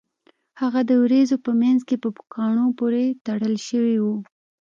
هغه 0.61 0.81
د 0.89 0.91
ورېځو 1.03 1.35
په 1.45 1.51
مینځ 1.59 1.81
کې 1.87 1.95
په 2.03 2.09
پوکاڼو 2.15 2.65
پورې 2.79 3.03
تړل 3.25 3.55
شوی 3.67 3.95
و 4.01 4.05